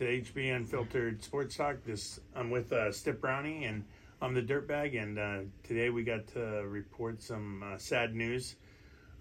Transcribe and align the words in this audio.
to 0.00 0.06
HB 0.06 0.56
Unfiltered 0.56 1.22
Sports 1.22 1.56
Talk. 1.56 1.84
This 1.84 2.20
I'm 2.34 2.48
with 2.48 2.72
uh, 2.72 2.90
Stip 2.90 3.20
Brownie 3.20 3.64
and 3.64 3.84
I'm 4.22 4.32
the 4.32 4.40
Dirtbag, 4.40 4.98
and 4.98 5.18
uh, 5.18 5.40
today 5.62 5.90
we 5.90 6.04
got 6.04 6.26
to 6.28 6.66
report 6.66 7.22
some 7.22 7.62
uh, 7.62 7.76
sad 7.76 8.14
news. 8.14 8.56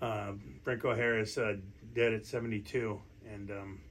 Uh, 0.02 0.32
Franco 0.64 0.96
Harris 0.96 1.38
uh, 1.38 1.58
dead 1.94 2.14
at 2.14 2.26
72, 2.26 2.98
and 3.30 3.52
um, 3.52 3.82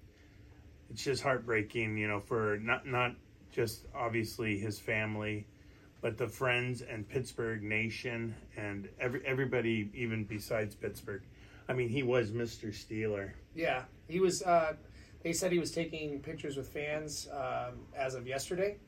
it's 0.89 1.05
just 1.05 1.23
heartbreaking, 1.23 1.99
you 1.99 2.09
know, 2.09 2.21
for 2.21 2.59
not 2.63 2.87
not 2.87 3.15
just 3.53 3.85
obviously 3.95 4.59
his 4.59 4.79
family, 4.79 5.47
but 6.01 6.17
the 6.17 6.27
friends 6.27 6.81
and 6.81 7.07
Pittsburgh 7.07 7.63
nation 7.63 8.35
and 8.57 8.89
every 8.99 9.21
everybody 9.27 9.91
even 9.93 10.25
besides 10.25 10.75
Pittsburgh. 10.75 11.21
I 11.69 11.75
mean, 11.75 11.91
he 11.91 12.03
was 12.03 12.31
Mr. 12.31 12.69
Steeler. 12.69 13.33
Yeah, 13.55 13.83
he 14.09 14.21
was. 14.21 14.43
They 15.29 15.35
said 15.35 15.53
he 15.53 15.59
was 15.59 15.73
taking 15.73 16.21
pictures 16.21 16.57
with 16.57 16.69
fans 16.69 17.29
um, 17.31 17.81
as 17.95 18.15
of 18.15 18.27
yesterday. 18.27 18.79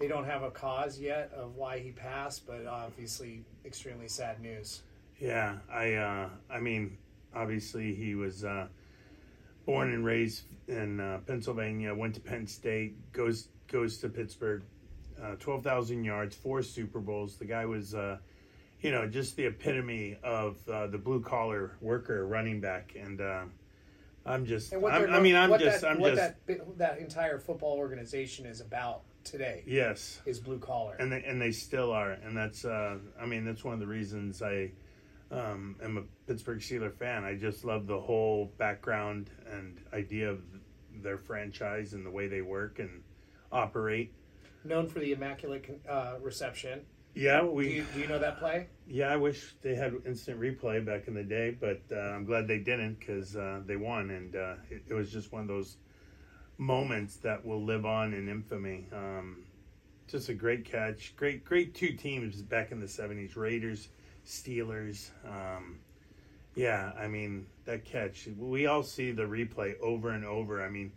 They 0.00 0.08
don't 0.08 0.24
have 0.24 0.42
a 0.42 0.50
cause 0.50 0.98
yet 0.98 1.30
of 1.36 1.54
why 1.54 1.78
he 1.78 1.92
passed, 1.92 2.48
but 2.48 2.66
obviously, 2.66 3.44
extremely 3.64 4.08
sad 4.08 4.40
news. 4.40 4.82
Yeah, 5.20 5.58
I. 5.72 5.94
Uh, 5.94 6.30
I 6.50 6.58
mean, 6.58 6.98
obviously, 7.32 7.94
he 7.94 8.16
was 8.16 8.44
uh, 8.44 8.66
born 9.66 9.92
and 9.92 10.04
raised 10.04 10.42
in 10.66 10.98
uh, 10.98 11.20
Pennsylvania. 11.28 11.94
Went 11.94 12.16
to 12.16 12.20
Penn 12.20 12.48
State. 12.48 13.12
Goes 13.12 13.46
goes 13.68 13.98
to 13.98 14.08
Pittsburgh. 14.08 14.64
Uh, 15.22 15.36
Twelve 15.38 15.62
thousand 15.62 16.02
yards, 16.02 16.34
four 16.34 16.60
Super 16.64 16.98
Bowls. 16.98 17.36
The 17.36 17.44
guy 17.44 17.66
was, 17.66 17.94
uh, 17.94 18.18
you 18.80 18.90
know, 18.90 19.06
just 19.06 19.36
the 19.36 19.46
epitome 19.46 20.16
of 20.24 20.56
uh, 20.68 20.88
the 20.88 20.98
blue 20.98 21.20
collar 21.20 21.76
worker, 21.80 22.26
running 22.26 22.60
back, 22.60 22.96
and 23.00 23.20
I'm 24.26 24.46
just. 24.46 24.72
I'm, 24.72 24.84
I 24.84 25.20
mean, 25.20 25.36
I'm 25.36 25.50
what 25.50 25.60
just. 25.60 25.82
That, 25.82 25.90
I'm 25.90 26.00
what 26.00 26.14
just. 26.14 26.34
that 26.46 26.78
that 26.78 26.98
entire 26.98 27.38
football 27.38 27.76
organization 27.76 28.46
is 28.46 28.60
about 28.60 29.02
today 29.22 29.62
Yes, 29.66 30.20
is 30.26 30.38
blue 30.38 30.58
collar. 30.58 30.96
and 30.98 31.10
they 31.12 31.22
and 31.24 31.40
they 31.40 31.50
still 31.52 31.90
are, 31.92 32.12
and 32.12 32.36
that's. 32.36 32.64
Uh, 32.64 32.98
I 33.20 33.26
mean, 33.26 33.44
that's 33.44 33.64
one 33.64 33.74
of 33.74 33.80
the 33.80 33.86
reasons 33.86 34.40
I 34.42 34.70
um, 35.30 35.76
am 35.82 35.98
a 35.98 36.02
Pittsburgh 36.26 36.60
Steeler 36.60 36.92
fan. 36.92 37.24
I 37.24 37.34
just 37.34 37.64
love 37.64 37.86
the 37.86 38.00
whole 38.00 38.52
background 38.58 39.30
and 39.50 39.78
idea 39.92 40.30
of 40.30 40.42
their 41.02 41.18
franchise 41.18 41.92
and 41.92 42.06
the 42.06 42.10
way 42.10 42.28
they 42.28 42.40
work 42.42 42.78
and 42.78 43.02
operate. 43.52 44.12
Known 44.64 44.88
for 44.88 45.00
the 45.00 45.12
immaculate 45.12 45.82
uh, 45.88 46.14
reception. 46.22 46.82
Yeah, 47.14 47.40
Do 47.42 47.46
we. 47.46 47.74
you, 47.76 47.84
do 47.94 48.00
you 48.00 48.06
know 48.08 48.18
that 48.18 48.38
play? 48.38 48.68
Yeah, 48.86 49.08
I 49.10 49.16
wish 49.16 49.54
they 49.62 49.74
had 49.74 49.94
instant 50.04 50.40
replay 50.40 50.84
back 50.84 51.08
in 51.08 51.14
the 51.14 51.22
day, 51.22 51.56
but 51.58 51.82
uh, 51.90 51.96
I'm 51.98 52.24
glad 52.24 52.48
they 52.48 52.58
didn't 52.58 52.98
because 52.98 53.36
uh, 53.36 53.60
they 53.64 53.76
won, 53.76 54.10
and 54.10 54.34
uh, 54.36 54.54
it, 54.70 54.82
it 54.88 54.94
was 54.94 55.10
just 55.12 55.32
one 55.32 55.42
of 55.42 55.48
those 55.48 55.76
moments 56.58 57.16
that 57.18 57.44
will 57.44 57.62
live 57.62 57.86
on 57.86 58.12
in 58.14 58.28
infamy. 58.28 58.86
Um, 58.92 59.44
just 60.08 60.28
a 60.28 60.34
great 60.34 60.64
catch, 60.64 61.14
great, 61.16 61.44
great 61.44 61.74
two 61.74 61.92
teams 61.92 62.42
back 62.42 62.72
in 62.72 62.80
the 62.80 62.86
'70s: 62.86 63.36
Raiders, 63.36 63.88
Steelers. 64.26 65.10
Um, 65.26 65.78
yeah, 66.54 66.92
I 66.98 67.08
mean 67.08 67.46
that 67.64 67.84
catch. 67.84 68.28
We 68.38 68.66
all 68.66 68.82
see 68.82 69.12
the 69.12 69.24
replay 69.24 69.78
over 69.80 70.10
and 70.10 70.24
over. 70.24 70.62
I 70.64 70.68
mean, 70.68 70.92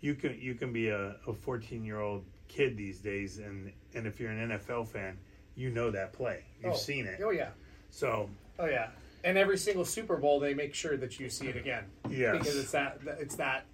you 0.00 0.14
can 0.14 0.38
you 0.40 0.54
can 0.54 0.72
be 0.72 0.88
a 0.88 1.16
14 1.40 1.84
year 1.84 2.00
old 2.00 2.24
kid 2.48 2.76
these 2.76 3.00
days, 3.00 3.38
and 3.38 3.72
and 3.94 4.06
if 4.06 4.20
you're 4.20 4.30
an 4.30 4.50
NFL 4.50 4.88
fan, 4.88 5.18
you 5.54 5.70
know 5.70 5.90
that 5.90 6.12
play. 6.12 6.44
You've 6.62 6.74
oh. 6.74 6.76
seen 6.76 7.06
it. 7.06 7.20
Oh 7.22 7.30
yeah. 7.30 7.50
So 7.90 8.28
Oh 8.58 8.66
yeah. 8.66 8.88
And 9.24 9.38
every 9.38 9.58
single 9.58 9.84
Super 9.84 10.16
Bowl, 10.16 10.40
they 10.40 10.54
make 10.54 10.74
sure 10.74 10.96
that 10.96 11.20
you 11.20 11.28
see 11.28 11.46
it 11.46 11.56
again. 11.56 11.84
Yes. 12.10 12.38
Because 12.38 12.56
it's 12.56 12.72
that 12.72 13.00
it's 13.18 13.36
that 13.36 13.64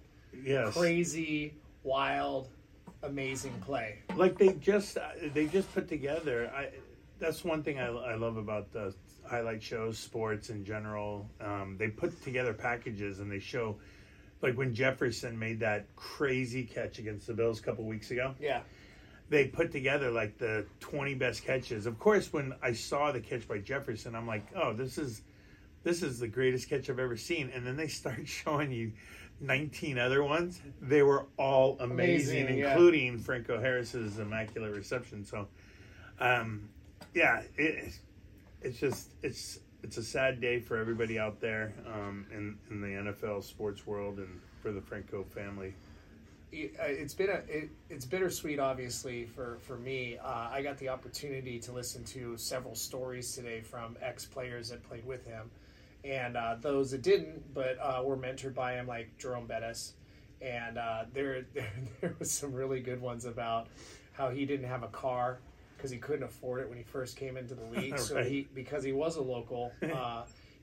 yes, 0.43 0.75
crazy, 0.75 1.55
wild, 1.83 2.49
amazing 3.03 3.53
play. 3.61 3.99
like 4.15 4.37
they 4.37 4.53
just 4.53 4.97
they 5.33 5.47
just 5.47 5.73
put 5.73 5.87
together. 5.87 6.51
I 6.55 6.69
that's 7.19 7.43
one 7.43 7.63
thing 7.63 7.79
I, 7.79 7.87
I 7.87 8.15
love 8.15 8.37
about 8.37 8.71
the 8.71 8.93
highlight 9.27 9.61
shows, 9.61 9.97
sports 9.97 10.49
in 10.49 10.63
general. 10.65 11.29
Um, 11.41 11.75
they 11.77 11.89
put 11.89 12.21
together 12.23 12.53
packages 12.53 13.19
and 13.19 13.31
they 13.31 13.39
show, 13.39 13.77
like 14.41 14.57
when 14.57 14.73
Jefferson 14.73 15.37
made 15.37 15.59
that 15.59 15.85
crazy 15.95 16.63
catch 16.63 16.99
against 16.99 17.27
the 17.27 17.33
Bills 17.33 17.59
a 17.59 17.61
couple 17.61 17.85
weeks 17.85 18.11
ago. 18.11 18.33
Yeah. 18.39 18.61
They 19.29 19.45
put 19.45 19.71
together 19.71 20.09
like 20.11 20.37
the 20.37 20.65
twenty 20.79 21.13
best 21.13 21.43
catches. 21.45 21.85
Of 21.85 21.99
course, 21.99 22.33
when 22.33 22.53
I 22.61 22.73
saw 22.73 23.11
the 23.11 23.19
catch 23.19 23.47
by 23.47 23.59
Jefferson, 23.59 24.15
I'm 24.15 24.27
like, 24.27 24.45
oh, 24.55 24.73
this 24.73 24.97
is 24.97 25.21
this 25.83 26.03
is 26.03 26.19
the 26.19 26.27
greatest 26.27 26.69
catch 26.69 26.89
I've 26.89 26.99
ever 26.99 27.17
seen. 27.17 27.51
And 27.53 27.65
then 27.65 27.77
they 27.77 27.87
start 27.87 28.21
showing 28.27 28.71
you 28.71 28.91
19 29.39 29.97
other 29.97 30.23
ones. 30.23 30.61
They 30.81 31.03
were 31.03 31.27
all 31.37 31.77
amazing, 31.79 32.41
Amazing, 32.41 32.57
yeah. 32.59 32.71
including 32.71 33.19
Franco 33.19 33.59
Harris's 33.59 34.19
immaculate 34.19 34.73
reception. 34.73 35.23
So, 35.23 35.47
um, 36.19 36.69
yeah, 37.13 37.43
it, 37.57 37.93
it's 38.61 38.79
just 38.79 39.11
it's 39.23 39.59
it's 39.83 39.97
a 39.97 40.03
sad 40.03 40.41
day 40.41 40.59
for 40.59 40.77
everybody 40.77 41.17
out 41.17 41.39
there 41.39 41.73
um, 41.87 42.25
in 42.31 42.57
in 42.69 42.81
the 42.81 43.11
NFL 43.11 43.43
sports 43.43 43.87
world 43.87 44.17
and 44.17 44.41
for 44.61 44.71
the 44.71 44.81
Franco 44.81 45.23
family. 45.23 45.73
It- 46.51 46.75
uh, 46.79 46.83
It's 46.85 47.13
been 47.13 47.29
a 47.29 47.41
it, 47.47 47.69
it's 47.89 48.05
bittersweet, 48.05 48.59
obviously 48.59 49.25
for 49.25 49.57
for 49.61 49.77
me. 49.77 50.17
Uh, 50.17 50.49
I 50.51 50.61
got 50.61 50.77
the 50.77 50.89
opportunity 50.89 51.59
to 51.59 51.71
listen 51.71 52.03
to 52.05 52.37
several 52.37 52.75
stories 52.75 53.35
today 53.35 53.61
from 53.61 53.97
ex 54.01 54.25
players 54.25 54.69
that 54.69 54.81
played 54.83 55.05
with 55.05 55.25
him, 55.25 55.49
and 56.03 56.35
uh, 56.35 56.55
those 56.59 56.91
that 56.91 57.01
didn't, 57.03 57.53
but 57.53 57.77
uh, 57.79 58.01
were 58.03 58.17
mentored 58.17 58.55
by 58.55 58.73
him, 58.73 58.87
like 58.87 59.15
Jerome 59.17 59.45
Bettis. 59.47 59.93
And 60.41 60.77
uh, 60.77 61.03
there, 61.13 61.41
there 61.53 61.71
there 62.01 62.15
was 62.17 62.31
some 62.31 62.53
really 62.53 62.79
good 62.79 63.01
ones 63.01 63.25
about 63.25 63.67
how 64.13 64.29
he 64.29 64.45
didn't 64.45 64.67
have 64.67 64.83
a 64.83 64.87
car 64.87 65.39
because 65.77 65.91
he 65.91 65.97
couldn't 65.97 66.23
afford 66.23 66.61
it 66.61 66.67
when 66.67 66.77
he 66.77 66.83
first 66.83 67.15
came 67.15 67.37
into 67.37 67.55
the 67.55 67.63
league. 67.65 67.97
So 67.99 68.23
he 68.23 68.47
because 68.55 68.83
he 68.83 68.91
was 68.91 69.17
a 69.17 69.21
local. 69.21 69.71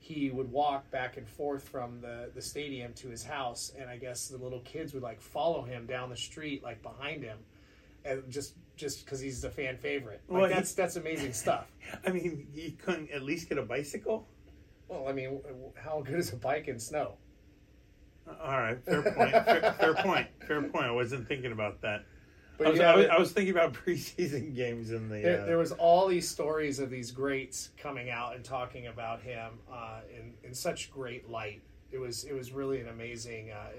Uh, 0.09 0.13
he 0.13 0.29
would 0.29 0.51
walk 0.51 0.89
back 0.91 1.17
and 1.17 1.27
forth 1.27 1.67
from 1.67 1.99
the, 2.01 2.29
the 2.33 2.41
stadium 2.41 2.93
to 2.93 3.07
his 3.09 3.23
house, 3.23 3.71
and 3.79 3.89
I 3.89 3.97
guess 3.97 4.27
the 4.27 4.37
little 4.37 4.61
kids 4.61 4.93
would 4.93 5.03
like 5.03 5.21
follow 5.21 5.63
him 5.63 5.85
down 5.85 6.09
the 6.09 6.15
street, 6.17 6.63
like 6.63 6.81
behind 6.81 7.23
him, 7.23 7.37
and 8.05 8.23
just 8.29 8.53
just 8.75 9.03
because 9.05 9.19
he's 9.19 9.41
the 9.41 9.49
fan 9.49 9.77
favorite. 9.77 10.21
Like 10.27 10.39
Well, 10.41 10.49
he- 10.49 10.53
that's 10.55 10.73
that's 10.73 10.95
amazing 10.95 11.33
stuff. 11.33 11.71
I 12.05 12.11
mean, 12.11 12.47
you 12.53 12.71
couldn't 12.71 13.11
at 13.11 13.23
least 13.23 13.49
get 13.49 13.57
a 13.57 13.63
bicycle. 13.63 14.27
Well, 14.87 15.07
I 15.07 15.11
mean, 15.11 15.41
how 15.75 16.01
good 16.01 16.19
is 16.19 16.31
a 16.31 16.37
bike 16.37 16.67
in 16.67 16.79
snow? 16.79 17.15
All 18.41 18.57
right, 18.59 18.77
fair 18.85 19.01
point. 19.01 19.31
fair, 19.31 19.75
fair 19.79 19.93
point. 19.95 20.27
Fair 20.47 20.61
point. 20.61 20.85
I 20.85 20.91
wasn't 20.91 21.27
thinking 21.27 21.51
about 21.53 21.81
that. 21.81 22.03
But 22.57 22.67
I 22.67 22.69
was, 22.71 22.79
yeah, 22.79 22.91
I, 22.91 22.95
was, 22.95 23.05
I 23.07 23.19
was 23.19 23.31
thinking 23.31 23.53
about 23.53 23.73
preseason 23.85 24.55
games 24.55 24.91
in 24.91 25.09
the. 25.09 25.21
There, 25.21 25.41
uh, 25.41 25.45
there 25.45 25.57
was 25.57 25.71
all 25.73 26.07
these 26.07 26.27
stories 26.27 26.79
of 26.79 26.89
these 26.89 27.11
greats 27.11 27.69
coming 27.77 28.09
out 28.09 28.35
and 28.35 28.43
talking 28.43 28.87
about 28.87 29.21
him 29.21 29.51
uh, 29.71 29.99
in 30.09 30.33
in 30.43 30.53
such 30.53 30.91
great 30.91 31.29
light. 31.29 31.61
It 31.91 31.99
was 31.99 32.23
it 32.23 32.33
was 32.33 32.51
really 32.51 32.81
an 32.81 32.89
amazing. 32.89 33.51
Uh, 33.51 33.69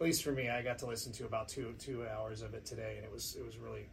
at 0.00 0.04
least 0.04 0.24
for 0.24 0.32
me, 0.32 0.48
I 0.48 0.62
got 0.62 0.78
to 0.78 0.86
listen 0.86 1.12
to 1.12 1.26
about 1.26 1.48
two 1.48 1.74
two 1.78 2.06
hours 2.06 2.42
of 2.42 2.54
it 2.54 2.64
today, 2.64 2.94
and 2.96 3.04
it 3.04 3.12
was 3.12 3.36
it 3.38 3.44
was 3.44 3.58
really 3.58 3.86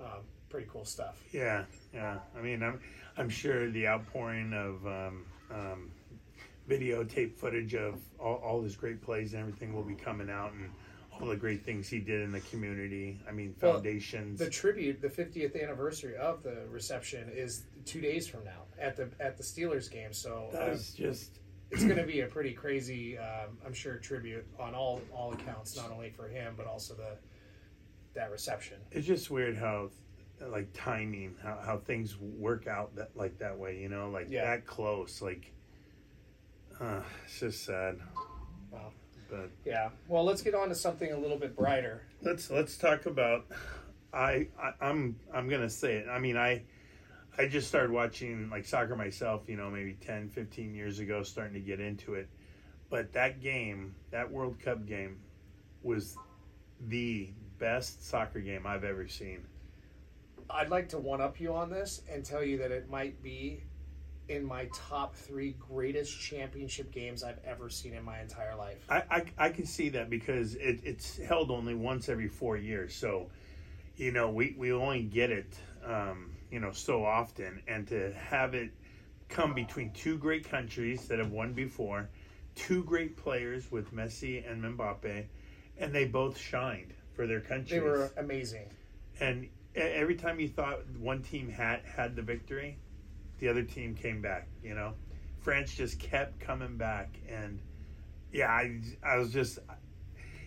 um, 0.00 0.20
pretty 0.50 0.68
cool 0.70 0.84
stuff. 0.84 1.22
Yeah, 1.32 1.64
yeah. 1.92 2.18
I 2.36 2.42
mean, 2.42 2.62
I'm 2.62 2.80
I'm 3.16 3.28
sure 3.30 3.70
the 3.70 3.88
outpouring 3.88 4.52
of 4.52 4.86
um, 4.86 5.24
um, 5.50 5.90
videotape 6.68 7.34
footage 7.34 7.74
of 7.74 7.98
all, 8.18 8.36
all 8.36 8.62
his 8.62 8.76
great 8.76 9.02
plays 9.02 9.32
and 9.32 9.40
everything 9.40 9.74
will 9.74 9.82
be 9.82 9.94
coming 9.94 10.30
out, 10.30 10.52
and 10.52 10.70
all 11.20 11.28
the 11.28 11.36
great 11.36 11.64
things 11.64 11.88
he 11.88 12.00
did 12.00 12.22
in 12.22 12.32
the 12.32 12.40
community. 12.40 13.18
I 13.28 13.32
mean, 13.32 13.54
Well, 13.60 13.74
foundations. 13.74 14.38
The 14.38 14.50
tribute, 14.50 15.00
the 15.00 15.08
50th 15.08 15.60
anniversary 15.62 16.16
of 16.16 16.42
the 16.42 16.66
reception, 16.70 17.30
is 17.32 17.64
two 17.84 18.00
days 18.00 18.26
from 18.26 18.44
now 18.44 18.62
at 18.78 18.96
the 18.96 19.08
at 19.20 19.36
the 19.36 19.42
Steelers 19.42 19.90
game. 19.90 20.12
So 20.12 20.48
that 20.52 20.66
uh, 20.68 20.70
was 20.72 20.92
just 20.94 21.38
it's 21.70 21.84
going 21.84 21.96
to 21.96 22.04
be 22.04 22.20
a 22.20 22.26
pretty 22.26 22.52
crazy, 22.52 23.16
um, 23.18 23.58
I'm 23.66 23.72
sure, 23.72 23.96
tribute 23.96 24.46
on 24.58 24.74
all 24.74 25.00
all 25.12 25.32
accounts, 25.32 25.76
not 25.76 25.90
only 25.90 26.10
for 26.10 26.28
him 26.28 26.54
but 26.56 26.66
also 26.66 26.94
the 26.94 27.16
that 28.14 28.30
reception. 28.30 28.76
it's 28.92 29.06
just 29.06 29.28
weird 29.30 29.56
how 29.56 29.90
like 30.40 30.68
timing 30.72 31.34
how, 31.42 31.58
how 31.64 31.78
things 31.78 32.16
work 32.20 32.66
out 32.68 32.94
that 32.94 33.10
like 33.16 33.36
that 33.38 33.58
way 33.58 33.76
you 33.80 33.88
know 33.88 34.08
like 34.10 34.26
Yeah. 34.30 34.44
that 34.44 34.66
close 34.66 35.20
like 35.22 35.50
uh 36.80 37.00
it's 37.24 37.40
just 37.40 37.64
sad 37.64 37.98
Wow. 38.70 38.92
Yeah. 39.64 39.90
Well, 40.08 40.24
let's 40.24 40.42
get 40.42 40.54
on 40.54 40.68
to 40.68 40.74
something 40.74 41.12
a 41.12 41.18
little 41.18 41.38
bit 41.38 41.56
brighter. 41.56 42.02
let's 42.22 42.50
let's 42.50 42.76
talk 42.76 43.06
about 43.06 43.46
I, 44.12 44.48
I 44.60 44.72
i'm 44.80 45.16
i'm 45.32 45.48
gonna 45.48 45.68
say 45.70 45.94
it 45.96 46.06
i 46.08 46.18
mean 46.18 46.36
i 46.36 46.62
i 47.36 47.46
just 47.48 47.66
started 47.68 47.90
watching 47.90 48.48
like 48.48 48.64
soccer 48.64 48.94
myself 48.96 49.42
you 49.48 49.56
know 49.56 49.70
maybe 49.70 49.94
10 50.00 50.28
15 50.30 50.74
years 50.74 51.00
ago 51.00 51.22
starting 51.22 51.54
to 51.54 51.60
get 51.60 51.80
into 51.80 52.14
it 52.14 52.28
but 52.90 53.12
that 53.14 53.40
game 53.40 53.94
that 54.12 54.30
world 54.30 54.60
cup 54.60 54.86
game 54.86 55.18
was 55.82 56.16
the 56.86 57.30
best 57.58 58.06
soccer 58.08 58.40
game 58.40 58.66
i've 58.66 58.84
ever 58.84 59.08
seen 59.08 59.40
I'd 60.50 60.68
like 60.68 60.90
to 60.90 60.98
one 60.98 61.20
up 61.20 61.40
you 61.40 61.54
on 61.54 61.70
this 61.70 62.02
and 62.10 62.24
tell 62.24 62.44
you 62.44 62.58
that 62.58 62.70
it 62.70 62.90
might 62.90 63.22
be 63.22 63.62
in 64.28 64.44
my 64.44 64.68
top 64.72 65.14
three 65.14 65.54
greatest 65.58 66.18
championship 66.18 66.90
games 66.90 67.22
I've 67.22 67.40
ever 67.44 67.68
seen 67.68 67.94
in 67.94 68.04
my 68.04 68.20
entire 68.20 68.56
life. 68.56 68.84
I, 68.88 69.02
I, 69.10 69.24
I 69.38 69.48
can 69.50 69.66
see 69.66 69.90
that 69.90 70.08
because 70.08 70.54
it, 70.54 70.80
it's 70.82 71.18
held 71.18 71.50
only 71.50 71.74
once 71.74 72.08
every 72.08 72.28
four 72.28 72.56
years. 72.56 72.94
So, 72.94 73.30
you 73.96 74.12
know, 74.12 74.30
we, 74.30 74.54
we 74.56 74.72
only 74.72 75.02
get 75.02 75.30
it, 75.30 75.54
um, 75.84 76.30
you 76.50 76.60
know, 76.60 76.72
so 76.72 77.04
often. 77.04 77.62
And 77.68 77.86
to 77.88 78.12
have 78.14 78.54
it 78.54 78.70
come 79.28 79.54
between 79.54 79.90
two 79.92 80.16
great 80.16 80.48
countries 80.48 81.06
that 81.08 81.18
have 81.18 81.30
won 81.30 81.52
before, 81.52 82.08
two 82.54 82.82
great 82.84 83.16
players 83.16 83.70
with 83.70 83.92
Messi 83.94 84.50
and 84.50 84.62
Mbappe, 84.62 85.24
and 85.78 85.92
they 85.92 86.04
both 86.06 86.38
shined 86.38 86.94
for 87.12 87.26
their 87.26 87.40
countries. 87.40 87.70
They 87.70 87.80
were 87.80 88.10
amazing. 88.16 88.68
And 89.20 89.48
every 89.74 90.14
time 90.14 90.40
you 90.40 90.48
thought 90.48 90.80
one 90.98 91.22
team 91.22 91.48
had 91.48 91.80
had 91.84 92.16
the 92.16 92.22
victory, 92.22 92.78
the 93.38 93.48
other 93.48 93.62
team 93.62 93.94
came 93.94 94.20
back. 94.22 94.48
You 94.62 94.74
know, 94.74 94.94
France 95.40 95.74
just 95.74 95.98
kept 95.98 96.40
coming 96.40 96.76
back, 96.76 97.08
and 97.28 97.58
yeah, 98.32 98.48
I 98.48 98.80
I 99.02 99.16
was 99.16 99.32
just, 99.32 99.58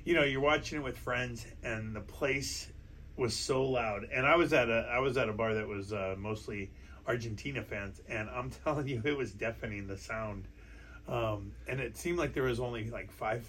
you 0.06 0.14
know, 0.16 0.24
you're 0.24 0.42
watching 0.42 0.80
it 0.80 0.84
with 0.84 0.98
friends, 0.98 1.46
and 1.64 1.96
the 1.96 2.02
place 2.02 2.72
was 3.16 3.36
so 3.36 3.64
loud, 3.64 4.08
and 4.14 4.26
I 4.26 4.36
was 4.36 4.54
at 4.54 4.70
a 4.70 4.90
I 4.92 5.00
was 5.00 5.18
at 5.18 5.30
a 5.30 5.34
bar 5.34 5.54
that 5.56 5.68
was 5.68 5.94
uh, 5.94 6.16
mostly 6.18 6.70
Argentina 7.08 7.62
fans, 7.64 8.02
and 8.10 8.30
I'm 8.30 8.50
telling 8.64 8.88
you, 8.88 9.02
it 9.04 9.18
was 9.18 9.32
deafening 9.32 9.88
the 9.88 9.98
sound, 9.98 10.48
um, 11.08 11.52
and 11.68 11.80
it 11.80 11.98
seemed 11.98 12.18
like 12.18 12.34
there 12.34 12.44
was 12.44 12.60
only 12.60 12.90
like 12.90 13.12
five. 13.12 13.46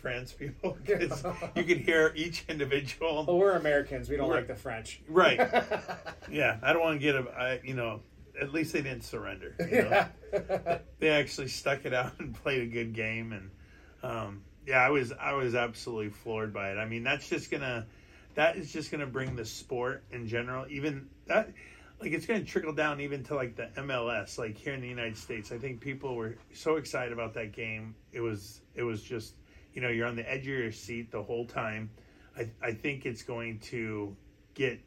France 0.00 0.32
people 0.38 0.78
because 0.82 1.22
you 1.54 1.62
could 1.62 1.76
hear 1.76 2.10
each 2.16 2.46
individual. 2.48 3.22
But 3.24 3.34
we're 3.34 3.52
Americans. 3.52 4.08
We 4.08 4.16
don't 4.16 4.30
Right. 4.30 4.36
like 4.36 4.46
the 4.46 4.54
French. 4.54 5.02
Right. 5.06 5.38
Yeah, 6.30 6.56
I 6.62 6.72
don't 6.72 6.80
want 6.80 6.98
to 6.98 7.04
get 7.04 7.16
a, 7.16 7.28
I, 7.38 7.60
you 7.62 7.74
know, 7.74 8.00
at 8.40 8.52
least 8.52 8.72
they 8.72 8.82
didn't 8.82 9.04
surrender. 9.04 9.54
You 9.58 9.82
know? 9.82 10.06
yeah. 10.32 10.78
They 10.98 11.08
actually 11.10 11.48
stuck 11.48 11.84
it 11.84 11.94
out 11.94 12.12
and 12.18 12.34
played 12.34 12.62
a 12.62 12.66
good 12.66 12.92
game, 12.94 13.32
and 13.32 13.50
um, 14.02 14.42
yeah, 14.66 14.78
I 14.78 14.90
was 14.90 15.12
I 15.12 15.34
was 15.34 15.54
absolutely 15.54 16.10
floored 16.10 16.52
by 16.52 16.72
it. 16.72 16.78
I 16.78 16.86
mean, 16.86 17.02
that's 17.02 17.28
just 17.28 17.50
gonna 17.50 17.86
that 18.34 18.56
is 18.56 18.72
just 18.72 18.90
gonna 18.90 19.06
bring 19.06 19.36
the 19.36 19.44
sport 19.44 20.04
in 20.10 20.26
general, 20.26 20.66
even 20.70 21.08
that 21.26 21.50
like 22.00 22.12
it's 22.12 22.26
gonna 22.26 22.44
trickle 22.44 22.72
down 22.72 23.00
even 23.00 23.22
to 23.24 23.34
like 23.34 23.56
the 23.56 23.68
MLS, 23.76 24.38
like 24.38 24.56
here 24.56 24.74
in 24.74 24.80
the 24.80 24.88
United 24.88 25.16
States. 25.16 25.52
I 25.52 25.58
think 25.58 25.80
people 25.80 26.14
were 26.14 26.36
so 26.52 26.76
excited 26.76 27.12
about 27.12 27.34
that 27.34 27.52
game. 27.52 27.94
It 28.12 28.20
was 28.20 28.60
it 28.74 28.82
was 28.82 29.02
just 29.02 29.34
you 29.74 29.82
know 29.82 29.88
you're 29.88 30.06
on 30.06 30.16
the 30.16 30.30
edge 30.30 30.40
of 30.42 30.46
your 30.46 30.72
seat 30.72 31.10
the 31.10 31.22
whole 31.22 31.46
time. 31.46 31.90
I 32.36 32.50
I 32.62 32.72
think 32.72 33.06
it's 33.06 33.22
going 33.22 33.58
to 33.70 34.16
get 34.54 34.80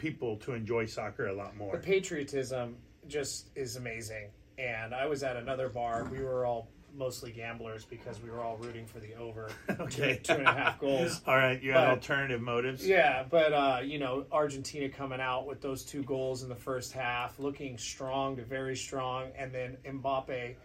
people 0.00 0.36
to 0.38 0.54
enjoy 0.54 0.86
soccer 0.86 1.26
a 1.28 1.32
lot 1.32 1.54
more. 1.56 1.72
the 1.76 1.78
patriotism 1.82 2.76
just 3.06 3.50
is 3.54 3.76
amazing. 3.76 4.30
And 4.58 4.94
I 4.94 5.06
was 5.06 5.22
at 5.22 5.36
another 5.36 5.68
bar. 5.68 6.08
We 6.10 6.22
were 6.22 6.44
all 6.46 6.68
mostly 6.96 7.30
gamblers 7.30 7.84
because 7.84 8.20
we 8.20 8.30
were 8.30 8.40
all 8.40 8.56
rooting 8.56 8.84
for 8.86 8.98
the 8.98 9.14
over 9.14 9.48
Okay. 9.80 10.18
two 10.22 10.32
and 10.32 10.46
a 10.48 10.52
half 10.52 10.80
goals. 10.80 11.20
All 11.26 11.36
right, 11.36 11.62
you 11.62 11.70
had 11.70 11.82
But- 11.84 11.88
alternative 11.90 12.40
motives. 12.40 12.84
Yeah, 12.86 13.22
but 13.30 13.52
uh, 13.52 13.80
you 13.84 13.98
know, 14.00 14.26
Argentina 14.32 14.88
coming 14.88 15.20
out 15.20 15.46
with 15.46 15.60
those 15.60 15.84
two 15.84 16.02
goals 16.02 16.42
in 16.42 16.48
the 16.48 16.56
first 16.56 16.92
half, 16.92 17.38
looking 17.38 17.78
strong 17.78 18.36
to 18.36 18.42
very 18.44 18.74
strong, 18.76 19.30
and 19.38 19.54
then 19.54 19.76
Mbappe 19.86 20.56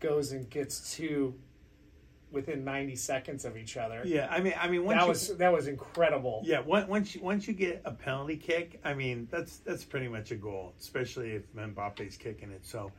goes 0.00 0.32
and 0.32 0.48
gets 0.48 0.94
two 0.96 1.34
within 2.30 2.64
90 2.64 2.96
seconds 2.96 3.44
of 3.44 3.56
each 3.56 3.76
other. 3.76 4.02
Yeah, 4.04 4.28
I 4.30 4.40
mean, 4.40 4.54
I 4.60 4.68
mean, 4.68 4.84
once 4.84 4.98
that 4.98 5.04
you, 5.04 5.08
was 5.08 5.36
that 5.38 5.52
was 5.52 5.68
incredible. 5.68 6.42
yeah, 6.44 6.60
once 6.60 6.88
once 6.88 7.14
you, 7.14 7.22
once 7.22 7.48
you 7.48 7.54
get 7.54 7.82
a 7.84 7.92
penalty 7.92 8.36
kick, 8.36 8.80
I 8.84 8.94
mean, 8.94 9.28
that's 9.30 9.58
that's 9.58 9.84
pretty 9.84 10.08
much 10.08 10.30
a 10.30 10.36
goal, 10.36 10.74
especially 10.80 11.32
if 11.32 11.42
Mbappe's 11.54 12.16
kicking 12.16 12.50
it. 12.50 12.64
So, 12.66 12.92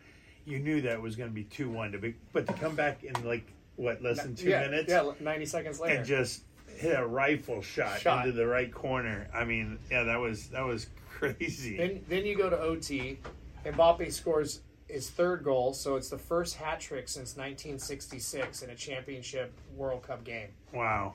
you 0.45 0.59
knew 0.59 0.81
that 0.81 1.01
was 1.01 1.15
going 1.15 1.29
to 1.29 1.35
be 1.35 1.43
two 1.43 1.69
one 1.69 1.91
to 1.91 1.97
be, 1.97 2.15
but 2.33 2.47
to 2.47 2.53
come 2.53 2.75
back 2.75 3.03
in 3.03 3.13
like 3.25 3.45
what 3.75 4.01
less 4.01 4.21
than 4.21 4.35
two 4.35 4.49
yeah, 4.49 4.61
minutes 4.61 4.89
Yeah, 4.89 5.11
90 5.19 5.45
seconds 5.45 5.79
later. 5.79 5.97
and 5.97 6.05
just 6.05 6.43
hit 6.75 6.99
a 6.99 7.05
rifle 7.05 7.61
shot, 7.61 7.99
Shot. 7.99 8.25
into 8.25 8.37
the 8.37 8.45
right 8.45 8.71
corner. 8.71 9.27
I 9.33 9.45
mean, 9.45 9.79
yeah, 9.89 10.03
that 10.03 10.19
was 10.19 10.49
that 10.49 10.65
was 10.65 10.87
crazy. 11.09 11.77
Then 11.77 12.03
then 12.07 12.25
you 12.25 12.37
go 12.37 12.49
to 12.49 12.59
OT. 12.59 13.19
Mbappe 13.65 14.11
scores 14.13 14.61
his 14.89 15.09
third 15.09 15.43
goal, 15.43 15.73
so 15.73 15.95
it's 15.95 16.09
the 16.09 16.17
first 16.17 16.55
hat 16.55 16.79
trick 16.79 17.07
since 17.07 17.37
1966 17.37 18.63
in 18.63 18.69
a 18.71 18.75
championship 18.75 19.53
World 19.75 20.03
Cup 20.03 20.23
game. 20.23 20.49
wow, 20.73 21.13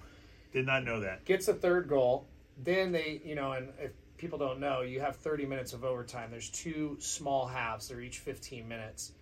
did 0.53 0.65
not 0.67 0.85
know 0.85 1.01
that. 1.01 1.25
Gets 1.25 1.49
a 1.49 1.55
third 1.55 1.89
goal. 1.89 2.27
Then 2.63 2.93
they, 2.93 3.21
you 3.25 3.35
know, 3.35 3.53
and 3.53 3.71
if 3.81 3.91
people 4.17 4.39
don't 4.39 4.61
know, 4.61 4.83
you 4.83 5.01
have 5.01 5.17
30 5.17 5.45
minutes 5.47 5.73
of 5.73 5.85
overtime. 5.85 6.31
There's 6.31 6.51
two 6.51 6.97
small 7.01 7.47
halves. 7.47 7.89
They're 7.89 8.01
each 8.01 8.21
15 8.21 8.67
minutes. 8.69 9.13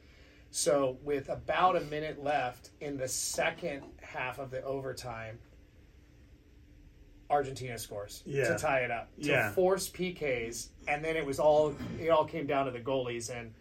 So 0.50 0.98
with 1.02 1.30
about 1.30 1.76
a 1.76 1.80
minute 1.80 2.22
left 2.22 2.70
in 2.82 2.98
the 2.98 3.08
second 3.08 3.82
half 4.02 4.38
of 4.38 4.50
the 4.50 4.62
overtime, 4.62 5.38
Argentina 7.30 7.78
scores 7.78 8.22
Yeah. 8.26 8.48
to 8.48 8.58
tie 8.58 8.80
it 8.80 8.90
up 8.90 9.08
to 9.16 9.22
Yeah. 9.28 9.52
force 9.52 9.88
PKs, 9.88 10.68
and 10.86 11.02
then 11.02 11.16
it 11.16 11.24
was 11.24 11.38
all 11.40 11.74
it 11.98 12.08
all 12.10 12.26
came 12.26 12.46
down 12.46 12.66
to 12.66 12.70
the 12.72 12.80
goalies, 12.80 13.30
and 13.34 13.54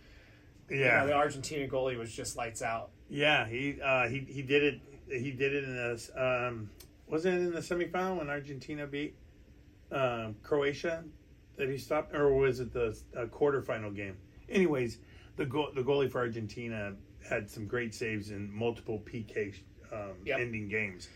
you 0.71 0.79
Yeah, 0.79 1.01
know, 1.01 1.07
the 1.07 1.13
Argentina 1.13 1.67
goalie 1.67 1.97
was 1.97 2.11
just 2.11 2.35
lights 2.37 2.61
out. 2.61 2.89
Yeah, 3.09 3.47
he 3.47 3.79
uh, 3.81 4.07
he 4.07 4.19
he 4.19 4.41
did 4.41 4.63
it. 4.63 4.81
He 5.09 5.31
did 5.31 5.53
it 5.53 5.63
in 5.65 5.75
the 5.75 6.47
um, 6.47 6.69
wasn't 7.07 7.35
it 7.35 7.41
in 7.47 7.51
the 7.53 7.59
semifinal 7.59 8.17
when 8.17 8.29
Argentina 8.29 8.87
beat 8.87 9.15
um, 9.91 10.35
Croatia 10.43 11.03
that 11.57 11.69
he 11.69 11.77
stopped, 11.77 12.15
or 12.15 12.33
was 12.33 12.59
it 12.61 12.71
the 12.71 12.97
uh, 13.17 13.25
quarterfinal 13.25 13.93
game? 13.95 14.17
Anyways, 14.49 14.99
the 15.35 15.45
goal 15.45 15.69
the 15.75 15.81
goalie 15.81 16.09
for 16.09 16.19
Argentina 16.19 16.95
had 17.29 17.49
some 17.49 17.67
great 17.67 17.93
saves 17.93 18.31
in 18.31 18.51
multiple 18.51 18.99
PK 19.05 19.55
um, 19.91 20.15
Yep. 20.25 20.39
ending 20.39 20.69
games. 20.69 21.09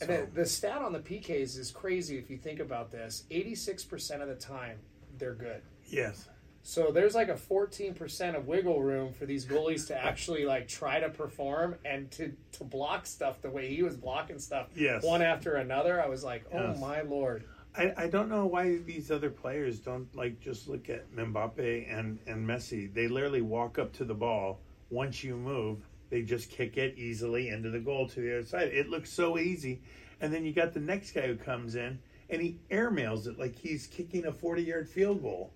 And 0.00 0.10
the, 0.10 0.28
the 0.32 0.46
stat 0.46 0.80
on 0.80 0.92
the 0.92 1.00
PKs 1.00 1.58
is 1.58 1.72
crazy 1.72 2.18
if 2.18 2.30
you 2.30 2.36
think 2.38 2.60
about 2.60 2.92
this. 2.92 3.24
86% 3.32 4.22
of 4.22 4.28
the 4.28 4.36
time, 4.36 4.78
they're 5.18 5.34
good. 5.34 5.60
yes, 5.88 6.28
So 6.68 6.90
there's 6.92 7.14
like 7.14 7.30
a 7.30 7.34
14% 7.34 8.36
of 8.36 8.46
wiggle 8.46 8.82
room 8.82 9.14
for 9.14 9.24
these 9.24 9.46
goalies 9.46 9.86
to 9.86 9.96
actually 9.96 10.44
like 10.44 10.68
try 10.68 11.00
to 11.00 11.08
perform 11.08 11.76
and 11.86 12.10
to, 12.10 12.34
to 12.52 12.64
block 12.64 13.06
stuff 13.06 13.40
the 13.40 13.48
way 13.48 13.74
he 13.74 13.82
was 13.82 13.96
blocking 13.96 14.38
stuff 14.38 14.66
Yes. 14.76 15.02
one 15.02 15.22
after 15.22 15.54
another. 15.54 15.98
I 15.98 16.08
was 16.08 16.22
like, 16.22 16.44
oh 16.52 16.72
Yes. 16.72 16.78
my 16.78 17.00
lord. 17.00 17.44
I, 17.74 17.94
I 17.96 18.08
don't 18.08 18.28
know 18.28 18.44
why 18.44 18.76
these 18.84 19.10
other 19.10 19.30
players 19.30 19.78
don't 19.78 20.14
like 20.14 20.40
just 20.40 20.68
look 20.68 20.90
at 20.90 21.10
Mbappe 21.16 21.90
and, 21.90 22.18
and 22.26 22.46
Messi. 22.46 22.92
They 22.92 23.08
literally 23.08 23.40
walk 23.40 23.78
up 23.78 23.94
to 23.94 24.04
the 24.04 24.12
ball. 24.12 24.60
Once 24.90 25.24
you 25.24 25.36
move, 25.36 25.88
they 26.10 26.20
just 26.20 26.50
kick 26.50 26.76
it 26.76 26.98
easily 26.98 27.48
into 27.48 27.70
the 27.70 27.80
goal 27.80 28.06
to 28.10 28.20
the 28.20 28.40
other 28.40 28.46
side. 28.46 28.68
It 28.74 28.90
looks 28.90 29.10
so 29.10 29.38
easy. 29.38 29.80
And 30.20 30.30
then 30.34 30.44
you 30.44 30.52
got 30.52 30.74
the 30.74 30.80
next 30.80 31.12
guy 31.12 31.28
who 31.28 31.36
comes 31.36 31.76
in 31.76 31.98
and 32.28 32.42
he 32.42 32.58
airmails 32.70 33.26
it 33.26 33.38
like 33.38 33.56
he's 33.56 33.86
kicking 33.86 34.26
a 34.26 34.32
forty 34.32 34.64
yard 34.64 34.86
field 34.86 35.22
goal. 35.22 35.54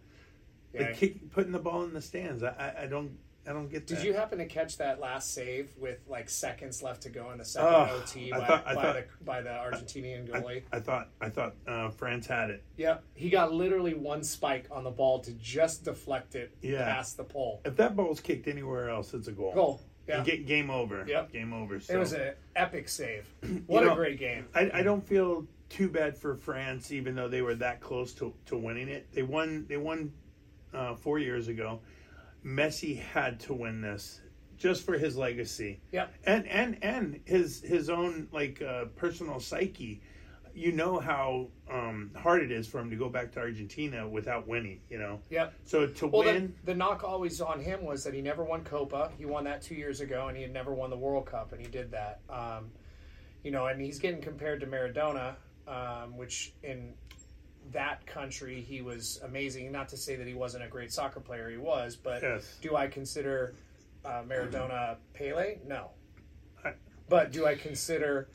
Yeah. 0.73 0.83
Like 0.83 0.97
kick, 0.97 1.31
putting 1.33 1.53
the 1.53 1.59
ball 1.59 1.85
in 1.85 1.93
the 1.95 2.01
stands. 2.03 2.43
I, 2.43 2.49
I, 2.49 2.83
I 2.85 2.87
don't 2.87 3.19
I 3.47 3.53
don't 3.53 3.69
get 3.69 3.87
that. 3.89 3.97
Did 3.97 4.05
you 4.05 4.13
happen 4.15 4.39
to 4.39 4.47
catch 4.47 4.79
that 4.79 5.01
last 5.01 5.35
save 5.35 5.71
with 5.77 5.99
like 6.09 6.29
seconds 6.31 6.81
left 6.83 7.03
to 7.03 7.11
go 7.11 7.31
in 7.33 7.39
the 7.39 7.45
second 7.45 7.69
Oh, 7.69 8.01
OT 8.03 8.31
by, 8.31 8.47
thought- 8.47 8.65
by 8.65 8.75
thought- 8.75 8.95
the 8.95 9.25
by 9.25 9.41
the 9.43 9.49
Argentinian 9.51 10.29
goalie? 10.29 10.63
I 10.73 10.79
thought 10.81 11.09
I 11.21 11.29
thought 11.29 11.55
uh, 11.67 11.91
France 11.91 12.27
had 12.27 12.51
it. 12.51 12.63
Yep, 12.77 13.03
he 13.15 13.31
got 13.31 13.53
literally 13.53 13.95
one 13.95 14.23
spike 14.23 14.67
on 14.71 14.85
the 14.85 14.91
ball 14.91 15.19
to 15.21 15.33
just 15.33 15.85
deflect 15.85 16.35
it 16.37 16.55
Yeah. 16.63 16.85
past 16.85 17.17
the 17.17 17.25
pole. 17.25 17.61
If 17.65 17.77
that 17.77 17.97
ball's 17.97 18.21
kicked 18.21 18.47
anywhere 18.47 18.89
else, 18.91 19.13
it's 19.13 19.29
a 19.29 19.33
goal. 19.33 19.53
Goal. 19.55 19.81
Yeah, 20.09 20.23
get 20.25 20.47
game 20.47 20.69
over. 20.71 21.05
Yep. 21.07 21.33
Game 21.33 21.53
over. 21.53 21.79
So. 21.79 21.95
it 21.95 21.97
was 21.97 22.13
an 22.13 22.33
epic 22.57 22.89
save. 22.89 23.29
What 23.67 23.85
know, 23.85 23.93
a 23.93 23.97
great 23.97 24.19
game! 24.19 24.47
I, 24.55 24.71
I 24.75 24.83
don't 24.83 25.07
feel 25.07 25.47
too 25.69 25.89
bad 25.89 26.17
for 26.19 26.37
France, 26.37 26.91
even 26.93 27.15
though 27.15 27.29
they 27.29 27.41
were 27.43 27.55
that 27.57 27.81
close 27.81 28.13
to, 28.15 28.35
to 28.47 28.57
winning 28.57 28.89
it. 28.89 29.07
They 29.13 29.23
won. 29.23 29.65
They 29.69 29.77
won 29.77 30.13
uh, 30.75 30.95
four 30.95 31.19
years 31.19 31.49
ago. 31.49 31.81
Messi 32.45 32.99
had 32.99 33.39
to 33.41 33.55
win 33.55 33.81
this 33.81 34.21
just 34.57 34.85
for 34.85 34.99
his 34.99 35.17
legacy 35.17 35.81
Yeah. 35.93 36.07
and 36.25 36.47
and 36.49 36.79
and 36.83 37.21
his 37.25 37.61
his 37.63 37.89
own 37.91 38.29
like 38.33 38.61
uh, 38.63 38.87
personal 38.97 39.39
psyche. 39.41 40.01
You 40.55 40.73
know 40.73 40.99
how 40.99 41.49
um, 41.71 42.11
hard 42.15 42.43
it 42.43 42.51
is 42.53 42.67
for 42.67 42.79
him 42.79 42.91
to 42.91 42.97
go 42.97 43.09
back 43.09 43.33
to 43.33 43.41
Argentina 43.41 44.07
without 44.07 44.47
winning. 44.47 44.81
You 44.91 44.99
know, 44.99 45.21
Yeah. 45.31 45.49
so 45.65 45.87
to 45.87 46.07
Well, 46.07 46.23
the, 46.25 46.33
win, 46.33 46.55
the 46.65 46.75
knock 46.75 47.05
always 47.05 47.41
on 47.41 47.59
him 47.61 47.85
was 47.85 48.05
that 48.05 48.13
he 48.13 48.21
never 48.21 48.45
won 48.45 48.63
Copa. 48.63 49.11
He 49.17 49.25
won 49.25 49.45
that 49.45 49.63
two 49.63 49.75
years 49.75 50.01
ago, 50.03 50.29
and 50.29 50.37
he 50.37 50.43
had 50.43 50.53
never 50.53 50.75
won 50.75 50.91
the 50.91 50.97
World 50.99 51.25
Cup, 51.27 51.53
and 51.53 51.61
he 51.61 51.69
did 51.69 51.91
that. 51.93 52.21
Um, 52.29 52.71
you 53.43 53.51
know, 53.51 53.67
and 53.67 53.81
he's 53.81 53.99
getting 53.99 54.21
compared 54.21 54.61
to 54.61 54.67
Maradona, 54.67 55.37
um, 55.67 56.19
which 56.19 56.53
in 56.63 56.93
that 57.71 58.07
country 58.07 58.61
he 58.61 58.83
was 58.83 59.21
amazing. 59.25 59.71
Not 59.73 59.89
to 59.91 59.97
say 59.97 60.17
that 60.17 60.27
he 60.27 60.35
wasn't 60.35 60.65
a 60.65 60.69
great 60.69 60.93
soccer 60.93 61.21
player, 61.21 61.49
he 61.49 61.57
was, 61.57 61.97
but 61.97 62.23
yes, 62.23 62.59
do 62.61 62.77
I 62.77 62.89
consider 62.89 63.55
uh, 64.05 64.23
Maradona 64.27 64.97
Pele? 65.15 65.59
No. 65.67 65.91
But 67.09 67.31
do 67.31 67.47
I 67.47 67.57
consider 67.57 68.29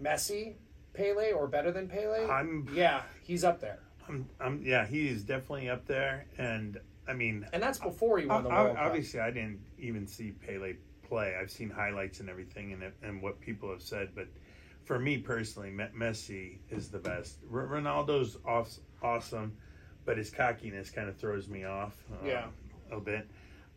Messi 0.00 0.54
Pele 0.94 1.32
or 1.32 1.46
better 1.46 1.70
than 1.70 1.88
Pele? 1.88 2.26
I'm 2.26 2.68
yeah, 2.74 3.02
he's 3.22 3.44
up 3.44 3.60
there. 3.60 3.80
I'm, 4.08 4.28
I'm, 4.40 4.62
yeah, 4.64 4.86
he's 4.86 5.22
definitely 5.22 5.68
up 5.68 5.86
there, 5.86 6.26
and 6.38 6.78
I 7.06 7.12
mean, 7.14 7.46
and 7.52 7.62
that's 7.62 7.78
before 7.78 8.18
he 8.18 8.26
won 8.26 8.44
the 8.44 8.48
World 8.48 8.76
Cup. 8.76 8.86
obviously, 8.86 9.20
I 9.20 9.30
didn't 9.30 9.60
even 9.78 10.06
see 10.06 10.32
Pele 10.32 10.74
play. 11.02 11.36
I've 11.40 11.50
seen 11.50 11.70
highlights 11.70 12.20
and 12.20 12.28
everything, 12.28 12.72
and 12.72 12.92
and 13.02 13.22
what 13.22 13.40
people 13.40 13.70
have 13.70 13.82
said. 13.82 14.10
But 14.14 14.28
for 14.84 14.98
me 14.98 15.18
personally, 15.18 15.70
Messi 15.70 16.58
is 16.70 16.88
the 16.88 16.98
best. 16.98 17.38
R- 17.52 17.66
Ronaldo's 17.66 18.36
off, 18.44 18.70
awesome, 19.02 19.56
but 20.04 20.16
his 20.18 20.30
cockiness 20.30 20.90
kind 20.90 21.08
of 21.08 21.16
throws 21.16 21.48
me 21.48 21.64
off. 21.64 21.94
um, 22.20 22.26
Yeah. 22.26 22.46
a 22.90 23.00
bit. 23.00 23.28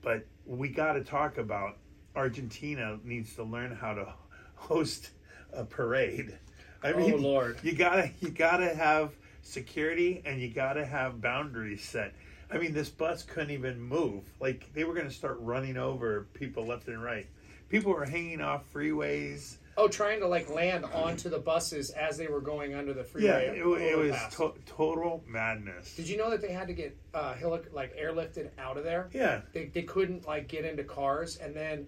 But 0.01 0.25
we 0.45 0.69
got 0.69 0.93
to 0.93 1.03
talk 1.03 1.37
about 1.37 1.77
Argentina 2.15 2.99
needs 3.03 3.35
to 3.35 3.43
learn 3.43 3.75
how 3.75 3.93
to 3.93 4.13
host 4.55 5.11
a 5.53 5.63
parade. 5.63 6.37
I 6.83 6.93
Oh, 6.93 6.97
mean, 6.97 7.21
Lord. 7.21 7.57
you 7.63 7.73
gotta 7.73 8.11
you 8.21 8.29
gotta 8.29 8.73
have 8.73 9.13
security 9.41 10.21
and 10.25 10.39
you 10.41 10.49
gotta 10.49 10.85
have 10.85 11.21
boundaries 11.21 11.83
set. 11.83 12.13
I 12.51 12.57
mean, 12.57 12.73
this 12.73 12.89
bus 12.89 13.23
couldn't 13.23 13.51
even 13.51 13.81
move. 13.81 14.23
Like 14.39 14.71
they 14.73 14.83
were 14.83 14.93
gonna 14.93 15.09
start 15.11 15.37
running 15.39 15.77
over 15.77 16.27
people 16.33 16.65
left 16.67 16.87
and 16.87 17.01
right. 17.03 17.27
People 17.69 17.91
were 17.93 18.05
hanging 18.05 18.41
off 18.41 18.71
freeways. 18.71 19.57
Oh, 19.77 19.89
trying 19.89 20.21
to 20.21 20.27
like 20.27 20.49
land 20.49 20.85
onto 20.85 21.29
the 21.29 21.37
buses 21.39 21.89
as 21.89 22.15
they 22.17 22.27
were 22.27 22.39
going 22.39 22.73
under 22.75 22.93
the 22.93 23.01
Yeah, 23.19 23.39
freeway. 23.39 23.59
it, 23.59 23.65
wa- 23.65 23.73
it 23.75 23.97
was 23.97 24.11
overpass. 24.11 24.35
to- 24.37 24.53
total 24.65 25.23
madness. 25.27 25.93
Did 25.95 26.07
you 26.07 26.15
know 26.17 26.29
that 26.29 26.41
they 26.41 26.53
had 26.53 26.67
to 26.67 26.73
get 26.73 26.95
uh, 27.13 27.33
heli- 27.33 27.59
like 27.73 27.95
airlifted 27.97 28.49
out 28.57 28.77
of 28.77 28.85
there? 28.85 29.09
Yeah, 29.13 29.41
They, 29.51 29.65
they 29.65 29.81
couldn't 29.83 30.25
like 30.25 30.47
get 30.47 30.63
into 30.63 30.83
cars, 30.85 31.35
and 31.37 31.53
then 31.53 31.87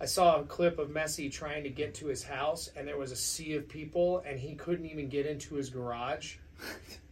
I 0.00 0.06
saw 0.06 0.40
a 0.40 0.44
clip 0.44 0.80
of 0.80 0.88
Messi 0.88 1.30
trying 1.30 1.62
to 1.62 1.70
get 1.70 1.94
to 1.96 2.06
his 2.06 2.24
house, 2.24 2.68
and 2.76 2.86
there 2.86 2.98
was 2.98 3.12
a 3.12 3.16
sea 3.16 3.54
of 3.54 3.68
people, 3.68 4.22
and 4.26 4.38
he 4.40 4.56
couldn't 4.56 4.86
even 4.86 5.08
get 5.08 5.24
into 5.24 5.54
his 5.54 5.70
garage. 5.70 6.34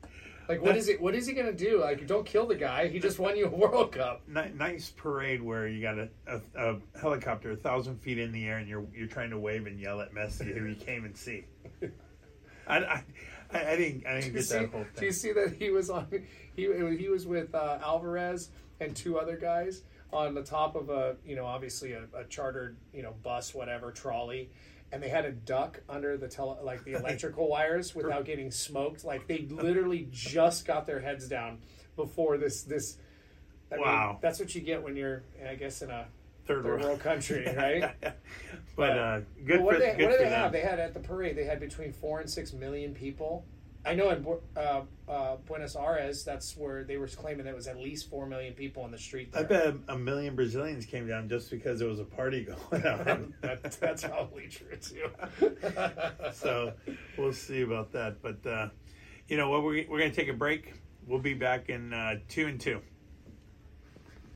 Like, 0.49 0.61
what 0.63 0.77
is 0.77 0.89
it? 0.89 1.01
What 1.01 1.15
is 1.15 1.27
he 1.27 1.33
gonna 1.35 1.53
do? 1.53 1.81
Like, 1.81 2.07
don't 2.07 2.27
kill 2.27 2.47
the 2.47 2.55
guy. 2.57 2.89
He 2.89 2.99
just 2.99 3.19
won 3.19 3.37
you 3.37 3.47
a 3.47 3.49
World 3.49 3.93
Cup. 3.93 4.23
Ni- 4.29 4.51
nice 4.55 4.91
parade 4.91 5.41
where 5.43 5.69
you 5.69 5.81
got 5.81 5.99
a, 5.99 6.09
a, 6.27 6.41
a 6.73 6.77
helicopter 7.01 7.53
a 7.53 7.57
thousand 7.57 7.99
feet 8.01 8.19
in 8.19 8.33
the 8.33 8.47
air 8.47 8.59
and 8.59 8.69
you're 8.69 8.85
you're 8.95 9.07
trying 9.09 9.31
to 9.31 9.39
wave 9.39 9.67
and 9.67 9.79
yell 9.81 10.01
at 10.01 10.13
Messi 10.13 10.53
who 10.57 10.67
you 10.67 10.75
came 10.75 11.05
and 11.05 11.17
see. 11.17 11.45
I, 12.67 12.79
I, 12.79 13.05
I 13.53 13.73
I 13.73 13.77
didn't 13.77 14.07
I 14.07 14.15
didn't 14.15 14.27
Do 14.27 14.33
get 14.33 14.45
see, 14.45 14.59
that 14.59 14.71
whole 14.71 14.83
thing. 14.83 14.93
do 14.99 15.07
you 15.07 15.13
see 15.13 15.33
that 15.33 15.55
he 15.59 15.71
was 15.71 15.91
on? 15.91 16.07
He 16.55 16.65
he 16.97 17.09
was 17.09 17.27
with 17.27 17.55
uh, 17.55 17.79
Alvarez 17.83 18.51
and 18.81 18.95
two 18.95 19.19
other 19.19 19.37
guys 19.37 19.83
on 20.13 20.35
the 20.35 20.43
top 20.43 20.77
of 20.77 20.91
a 20.91 21.17
you 21.25 21.37
know 21.37 21.47
obviously 21.47 21.93
a, 21.93 22.05
a 22.15 22.25
chartered 22.29 22.77
you 22.93 23.03
know 23.03 23.15
bus 23.23 23.55
whatever 23.55 23.91
trolley, 23.91 24.51
and 24.93 25.03
they 25.03 25.09
had 25.09 25.25
a 25.25 25.33
duck 25.33 25.81
under 25.89 26.17
the 26.17 26.29
tele, 26.29 26.59
like 26.63 26.85
the 26.85 26.93
electrical 26.99 27.49
wires 27.49 27.95
without 27.95 28.25
getting 28.25 28.51
smoked. 28.51 29.05
Like 29.05 29.27
they 29.27 29.39
literally 29.51 30.09
just 30.11 30.67
got 30.67 30.87
their 30.87 31.01
heads 31.01 31.29
down 31.29 31.59
before 31.97 32.37
this 32.39 32.63
this. 32.63 32.99
I 33.71 33.77
mean, 33.77 33.85
Wow. 33.87 34.19
that's 34.21 34.39
what 34.39 34.55
you 34.55 34.61
get 34.61 34.83
when 34.83 34.97
you're, 34.97 35.23
I 35.49 35.55
guess, 35.55 35.81
in 35.81 35.91
a 35.91 36.07
Third 36.45 36.65
third 36.65 36.83
world 36.83 37.01
country, 37.01 37.47
right? 37.57 37.95
but 38.77 38.99
uh, 38.99 39.21
good 39.47 39.59
But 39.59 39.63
what 39.63 39.75
for 39.77 39.81
do 39.81 39.87
they, 39.87 39.97
good 39.97 40.09
what 40.09 40.19
they 40.19 40.25
them. 40.25 40.33
have? 40.33 40.53
They 40.53 40.61
had 40.61 40.79
at 40.81 40.93
the 40.93 41.01
parade. 41.01 41.37
They 41.37 41.45
had 41.45 41.59
between 41.61 41.93
four 41.93 42.21
and 42.21 42.29
six 42.29 42.53
million 42.53 42.93
people. 42.95 43.45
I 43.85 43.95
know 43.95 44.11
in 44.11 44.25
uh, 44.57 44.83
uh, 45.09 45.37
Buenos 45.47 45.75
Aires, 45.75 46.25
that's 46.25 46.57
where 46.57 46.85
they 46.85 46.97
were 46.99 47.09
claiming 47.09 47.45
there 47.45 47.55
was 47.55 47.67
at 47.67 47.79
least 47.79 48.09
four 48.09 48.27
million 48.27 48.55
people 48.55 48.85
on 48.85 48.93
the 48.93 48.99
street. 48.99 49.31
I 49.35 49.43
bet 49.43 49.75
a 49.89 49.99
million 49.99 50.37
Brazilians 50.37 50.87
came 50.87 51.09
down 51.09 51.29
just 51.29 51.51
because 51.51 51.81
there 51.81 51.89
was 51.89 51.99
a 51.99 52.05
party 52.05 52.45
going 52.71 52.87
on. 52.87 53.35
that, 53.41 53.63
that's 53.81 54.05
probably 54.05 54.49
true 54.49 54.77
too. 54.77 55.11
so 56.33 56.73
we'll 57.19 57.33
see 57.33 57.63
about 57.63 57.93
that. 57.93 58.23
But 58.23 58.47
uh, 58.47 58.69
you 59.27 59.37
know 59.37 59.51
what? 59.51 59.65
We're, 59.65 59.85
we're 59.89 59.99
going 59.99 60.13
to 60.13 60.17
take 60.17 60.29
a 60.29 60.37
break. 60.37 60.75
We'll 61.07 61.21
be 61.21 61.35
back 61.35 61.69
in 61.69 61.93
uh, 61.93 62.21
two 62.29 62.47
and 62.47 62.61
two. 62.61 62.81